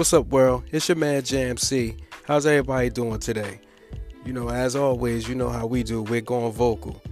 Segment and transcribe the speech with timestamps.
[0.00, 0.64] What's up, world?
[0.72, 1.94] It's your man Jam C.
[2.24, 3.60] How's everybody doing today?
[4.24, 6.00] You know, as always, you know how we do.
[6.00, 7.02] We're going vocal.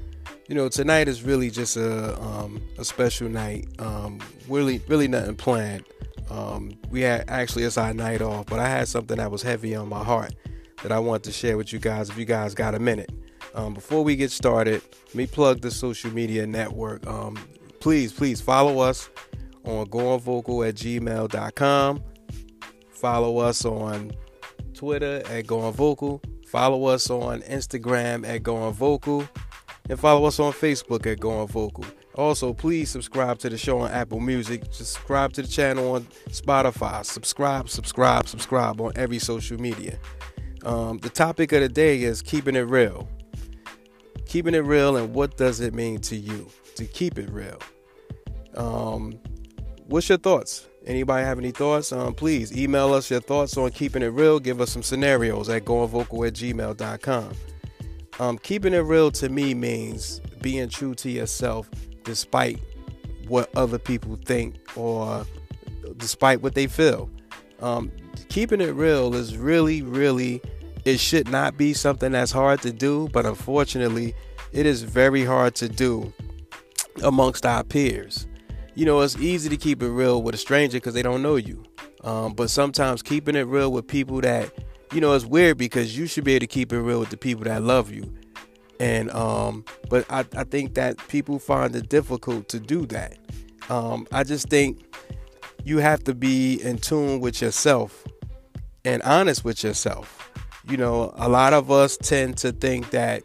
[0.48, 3.69] You know, tonight is really just a um, a special night.
[3.79, 5.85] Um, really, really nothing planned.
[6.30, 9.76] Um, we had actually it's our night off, but I had something that was heavy
[9.76, 10.34] on my heart
[10.82, 12.08] that I want to share with you guys.
[12.08, 13.12] If you guys got a minute,
[13.54, 17.06] um, before we get started, let me plug the social media network.
[17.06, 17.38] Um,
[17.80, 19.10] please, please follow us
[19.64, 22.02] on goingvocal at gmail.com.
[22.98, 24.10] Follow us on
[24.75, 26.20] Twitter at Going Vocal.
[26.48, 29.29] Follow us on Instagram at Going Vocal.
[29.88, 31.84] And follow us on Facebook at Going Vocal.
[32.16, 34.65] Also, please subscribe to the show on Apple Music.
[34.73, 37.05] Subscribe to the channel on Spotify.
[37.05, 39.96] Subscribe, subscribe, subscribe on every social media.
[40.65, 43.09] Um, the topic of the day is keeping it real.
[44.27, 47.60] Keeping it real, and what does it mean to you to keep it real?
[48.57, 49.12] Um,
[49.87, 50.66] what's your thoughts?
[50.88, 51.92] Anybody have any thoughts?
[51.92, 54.41] Um, please email us your thoughts on keeping it real.
[54.41, 57.32] Give us some scenarios at goingvocal at gmail.com.
[58.18, 61.71] Um, keeping it real to me means being true to yourself
[62.04, 62.59] despite
[63.29, 65.26] what other people think or
[65.98, 67.10] despite what they feel.
[67.60, 67.92] Um,
[68.30, 70.41] keeping it real is really, really,
[70.86, 74.14] it should not be something that's hard to do, but unfortunately,
[74.52, 76.14] it is very hard to do
[77.02, 78.26] amongst our peers
[78.78, 81.34] you know, it's easy to keep it real with a stranger because they don't know
[81.34, 81.64] you.
[82.04, 84.52] Um, but sometimes keeping it real with people that,
[84.92, 87.16] you know, it's weird because you should be able to keep it real with the
[87.16, 88.14] people that love you.
[88.78, 93.18] And, um, but I, I think that people find it difficult to do that.
[93.68, 94.78] Um, I just think
[95.64, 98.06] you have to be in tune with yourself
[98.84, 100.30] and honest with yourself.
[100.70, 103.24] You know, a lot of us tend to think that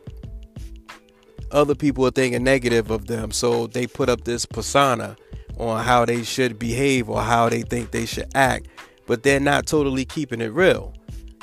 [1.52, 5.16] other people are thinking negative of them, so they put up this persona
[5.58, 8.68] on how they should behave or how they think they should act,
[9.08, 10.94] but they're not totally keeping it real.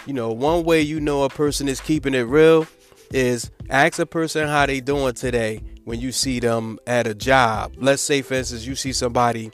[0.07, 2.67] You know, one way you know a person is keeping it real
[3.13, 7.75] is ask a person how they doing today when you see them at a job.
[7.77, 9.51] Let's say for instance you see somebody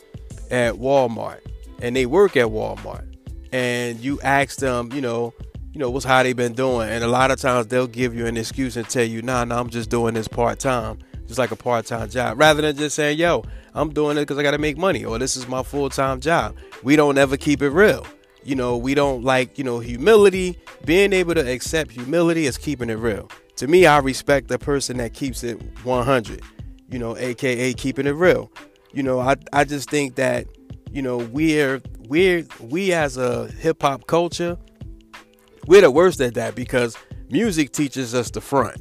[0.51, 1.41] at Walmart
[1.81, 3.17] and they work at Walmart
[3.53, 5.33] and you ask them, you know,
[5.73, 6.89] you know, what's how they been doing.
[6.89, 9.61] And a lot of times they'll give you an excuse and tell you, nah, nah,
[9.61, 13.19] I'm just doing this part time just like a part-time job rather than just saying
[13.19, 13.43] yo
[13.75, 16.57] i'm doing it because i gotta make money or this is my full-time job.
[16.83, 18.07] We don't ever keep it real.
[18.45, 20.59] You know we don't like you know humility.
[20.85, 23.29] Being able to accept humility is keeping it real.
[23.57, 26.43] To me i respect the person that keeps it 100
[26.91, 28.51] you know aka keeping it real.
[28.93, 30.47] You know i, I just think that
[30.91, 34.57] you know we're we're we as a hip-hop culture
[35.67, 36.97] we're the worst at that because
[37.29, 38.81] music teaches us the front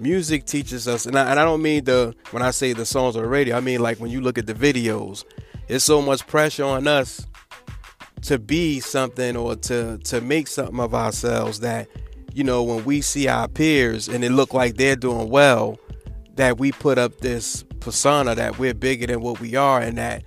[0.00, 3.16] music teaches us, and I, and I don't mean the when I say the songs
[3.16, 5.24] on the radio, I mean like when you look at the videos,
[5.68, 7.26] it's so much pressure on us
[8.22, 11.88] to be something or to to make something of ourselves that
[12.32, 15.78] you know when we see our peers and it look like they're doing well
[16.34, 20.22] that we put up this persona that we're bigger than what we are and that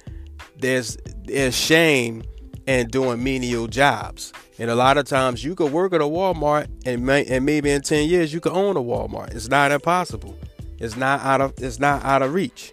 [0.57, 2.23] there's there's shame
[2.66, 6.68] in doing menial jobs and a lot of times you could work at a Walmart
[6.86, 9.34] and, may, and maybe in 10 years you could own a Walmart.
[9.36, 10.38] It's not impossible.
[10.80, 12.72] It's not out of it's not out of reach.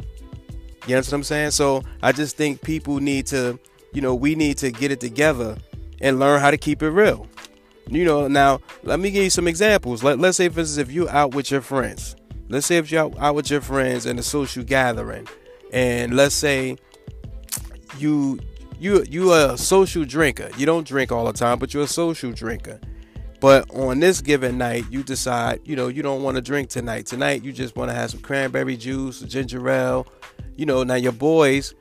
[0.87, 1.53] You know what I'm saying?
[1.53, 3.59] So I just think people need to,
[3.93, 5.57] you know, we need to get it together
[6.01, 7.27] and learn how to keep it real.
[7.89, 10.03] You know, now let me give you some examples.
[10.03, 12.17] Let, let's say, for instance, if you're out with your friends,
[12.49, 15.29] let's say if you're out with your friends in a social gathering,
[15.73, 16.79] and let's say
[17.99, 18.39] you
[18.81, 20.51] you you a social drinker.
[20.57, 22.81] You don't drink all the time, but you're a social drinker.
[23.41, 27.07] But on this given night, you decide, you know, you don't want to drink tonight.
[27.07, 30.07] Tonight, you just want to have some cranberry juice, ginger ale.
[30.57, 31.75] You know, now your boys,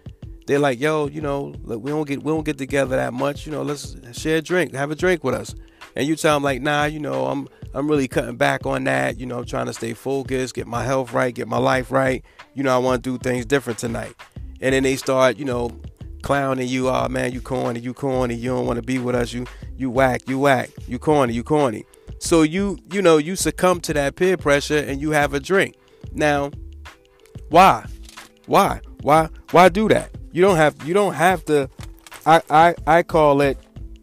[0.47, 3.45] they're like, yo, you know, look, we don't get we don't get together that much.
[3.45, 5.55] You know, let's share a drink, have a drink with us.
[5.95, 9.19] And you tell them like, nah, you know, I'm I'm really cutting back on that.
[9.19, 12.23] You know, I'm trying to stay focused, get my health right, get my life right.
[12.55, 14.15] You know, I want to do things different tonight.
[14.61, 15.79] And then they start, you know,
[16.21, 19.33] clowning you, oh man, you corny, you corny, you don't want to be with us,
[19.33, 19.45] you
[19.77, 21.85] you whack, you whack, you corny, you corny.
[22.19, 25.75] So you you know you succumb to that peer pressure and you have a drink.
[26.13, 26.51] Now,
[27.49, 27.85] why?
[28.45, 28.81] Why?
[29.01, 30.11] Why why do that?
[30.31, 31.69] You don't have you don't have to
[32.25, 33.57] I I I call it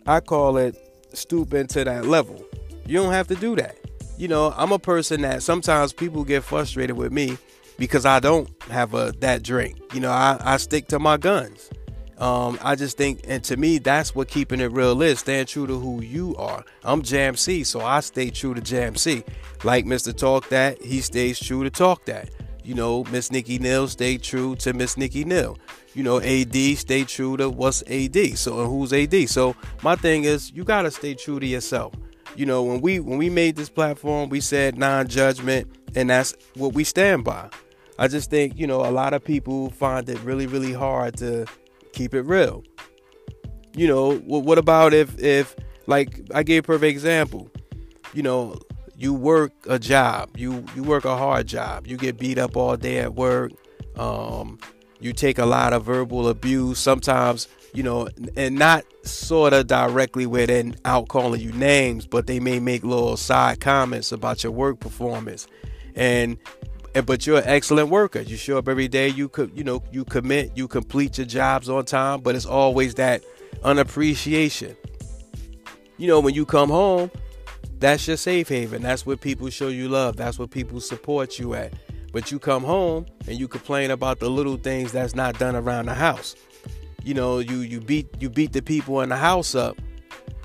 [0.06, 0.76] I call it
[1.12, 2.44] stooping to that level.
[2.86, 3.76] You don't have to do that.
[4.16, 7.36] You know, I'm a person that sometimes people get frustrated with me
[7.78, 9.78] because I don't have a that drink.
[9.92, 11.70] You know, I, I stick to my guns.
[12.18, 15.20] Um, I just think, and to me, that's what keeping it real is.
[15.20, 16.64] Staying true to who you are.
[16.82, 19.22] I'm Jam C, so I stay true to Jam C.
[19.64, 20.16] Like Mr.
[20.16, 22.30] Talk That, he stays true to Talk That.
[22.64, 25.58] You know, Miss Nikki Neal stayed true to Miss Nikki Neal.
[25.96, 28.36] you know, AD, stay true to what's AD.
[28.36, 29.28] So who's AD?
[29.30, 31.94] So my thing is you gotta stay true to yourself.
[32.36, 36.74] You know, when we when we made this platform, we said non-judgment, and that's what
[36.74, 37.48] we stand by.
[37.98, 41.46] I just think, you know, a lot of people find it really, really hard to
[41.96, 42.62] keep it real.
[43.74, 45.56] You know, what about if if
[45.86, 47.50] like I gave a perfect example.
[48.12, 48.58] You know,
[48.96, 52.76] you work a job, you you work a hard job, you get beat up all
[52.76, 53.52] day at work.
[53.96, 54.58] Um,
[55.00, 60.24] you take a lot of verbal abuse sometimes you know and not sort of directly
[60.24, 64.52] where they're out calling you names but they may make little side comments about your
[64.52, 65.46] work performance
[65.94, 66.38] and
[67.04, 70.04] but you're an excellent worker you show up every day you could you know you
[70.04, 73.22] commit you complete your jobs on time but it's always that
[73.64, 74.76] unappreciation
[75.98, 77.10] you know when you come home
[77.78, 81.54] that's your safe haven that's where people show you love that's where people support you
[81.54, 81.72] at
[82.16, 85.84] but you come home and you complain about the little things that's not done around
[85.84, 86.34] the house.
[87.04, 89.76] You know, you you beat you beat the people in the house up,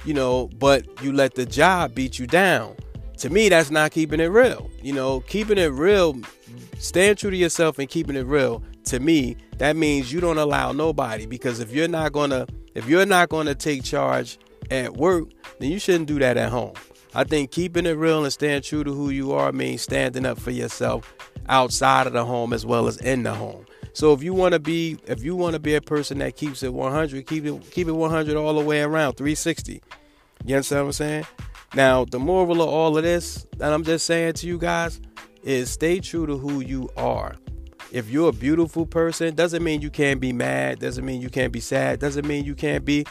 [0.03, 2.75] you know, but you let the job beat you down.
[3.19, 4.69] To me, that's not keeping it real.
[4.81, 6.19] You know, keeping it real,
[6.81, 8.63] staying true to yourself and keeping it real.
[8.85, 13.05] To me, that means you don't allow nobody because if you're not gonna if you're
[13.05, 14.39] not gonna take charge
[14.69, 15.29] at work,
[15.59, 16.73] then you shouldn't do that at home.
[17.13, 20.39] I think keeping it real and staying true to who you are means standing up
[20.39, 21.13] for yourself
[21.49, 23.65] outside of the home as well as in the home.
[23.93, 26.63] So if you want to be if you want to be a person that keeps
[26.63, 29.81] it 100, keep it keep it 100 all the way around 360.
[30.45, 31.25] You understand what I'm saying?
[31.73, 34.99] Now, the moral of all of this that I'm just saying to you guys
[35.43, 37.35] is stay true to who you are.
[37.91, 41.51] If you're a beautiful person, doesn't mean you can't be mad, doesn't mean you can't
[41.51, 43.05] be sad, doesn't mean you can't be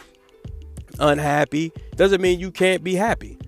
[0.98, 3.38] unhappy, doesn't mean you can't be happy.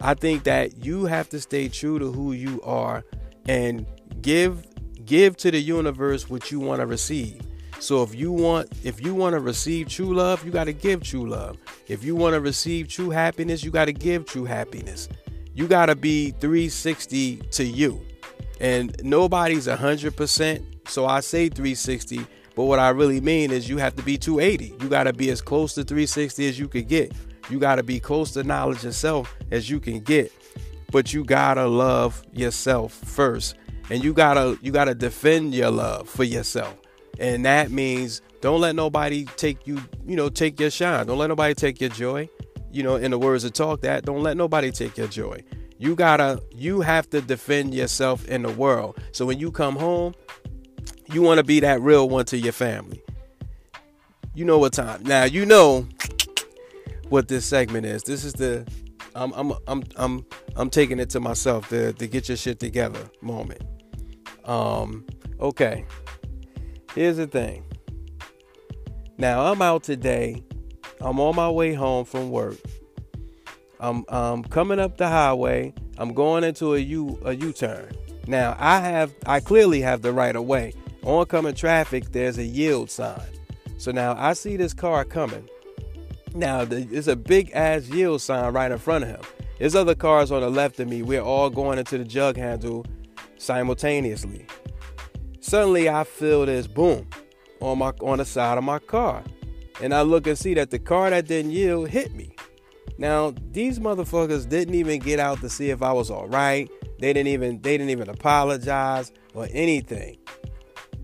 [0.00, 3.04] I think that you have to stay true to who you are
[3.46, 3.86] and
[4.20, 4.66] give
[5.04, 7.40] give to the universe what you want to receive.
[7.78, 11.02] So if you want if you want to receive true love, you got to give
[11.02, 11.56] true love.
[11.86, 15.08] If you want to receive true happiness, you got to give true happiness.
[15.54, 18.04] You got to be 360 to you.
[18.60, 23.96] And nobody's 100%, so I say 360, but what I really mean is you have
[23.96, 24.76] to be 280.
[24.80, 27.12] You got to be as close to 360 as you could get.
[27.50, 30.32] You got to be close to knowledge yourself as you can get.
[30.92, 33.56] But you got to love yourself first
[33.90, 36.74] and you gotta you gotta defend your love for yourself
[37.18, 41.28] and that means don't let nobody take you you know take your shine don't let
[41.28, 42.28] nobody take your joy
[42.70, 45.40] you know in the words of talk that don't let nobody take your joy
[45.78, 50.14] you gotta you have to defend yourself in the world so when you come home
[51.12, 53.02] you want to be that real one to your family
[54.34, 55.86] you know what time now you know
[57.08, 58.66] what this segment is this is the
[59.14, 60.26] i'm i'm i'm i'm,
[60.56, 63.62] I'm taking it to myself the the get your shit together moment
[64.44, 65.06] um,
[65.40, 65.84] okay.
[66.94, 67.64] Here's the thing.
[69.18, 70.44] Now I'm out today.
[71.00, 72.56] I'm on my way home from work.
[73.80, 75.74] I'm um, coming up the highway.
[75.98, 77.92] I'm going into a U a U-turn.
[78.26, 80.72] Now I have I clearly have the right of way.
[81.02, 83.20] Oncoming traffic, there's a yield sign.
[83.76, 85.48] So now I see this car coming.
[86.34, 89.20] Now there's a big ass yield sign right in front of him.
[89.58, 91.02] There's other cars on the left of me.
[91.02, 92.86] We're all going into the jug handle
[93.36, 94.46] simultaneously.
[95.40, 97.06] Suddenly I feel this boom
[97.60, 99.22] on my on the side of my car.
[99.82, 102.33] And I look and see that the car that didn't yield hit me.
[102.98, 106.70] Now, these motherfuckers didn't even get out to see if I was all right.
[107.00, 110.18] They didn't even they didn't even apologize or anything.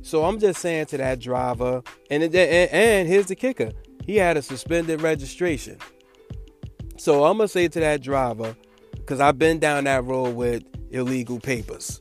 [0.02, 3.72] So I'm just saying to that driver, and and, and here's the kicker:
[4.04, 5.78] he had a suspended registration.
[6.96, 8.56] So I'm gonna say to that driver,
[8.92, 12.00] because I've been down that road with illegal papers.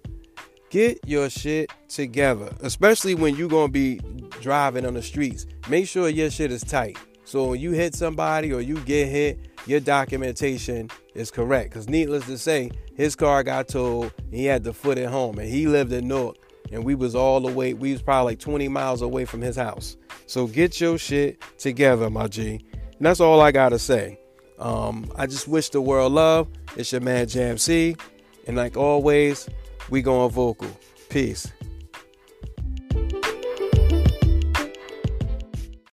[0.69, 4.00] Get your shit together, especially when you're gonna be
[4.39, 5.48] driving on the streets.
[5.67, 6.98] Make sure your shit is tight.
[7.24, 11.69] So when you hit somebody or you get hit, your documentation is correct.
[11.69, 14.11] Because needless to say, his car got towed.
[14.31, 16.38] he had to foot it home, and he lived in Newark,
[16.71, 17.73] and we was all the way.
[17.73, 19.95] We was probably like 20 miles away from his house.
[20.25, 22.65] So get your shit together, my G.
[22.73, 24.19] And that's all I gotta say.
[24.57, 26.49] Um, I just wish the world love.
[26.75, 27.95] It's your man Jam C,
[28.47, 29.47] and like always,
[29.89, 30.69] we going vocal.
[31.09, 31.51] Peace.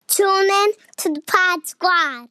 [0.06, 2.28] Tune in to the Pod Squad.